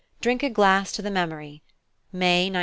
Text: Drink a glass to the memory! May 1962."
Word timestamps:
Drink 0.19 0.41
a 0.41 0.49
glass 0.49 0.91
to 0.93 1.03
the 1.03 1.11
memory! 1.11 1.61
May 2.11 2.45
1962." 2.49 2.59